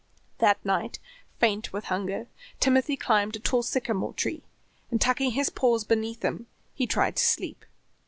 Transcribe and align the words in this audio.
That 0.39 0.65
night, 0.65 0.97
faint 1.37 1.71
with 1.71 1.83
hunger, 1.83 2.25
Timothy 2.59 2.97
climbed 2.97 3.35
a 3.35 3.39
tall 3.39 3.61
sycamore 3.61 4.13
tree 4.15 4.41
and 4.89 4.99
tucking 4.99 5.33
his 5.33 5.51
paws 5.51 5.83
beneath 5.83 6.25
him 6.25 6.47
tried 6.89 7.17
to 7.17 7.23
sleep. 7.23 7.63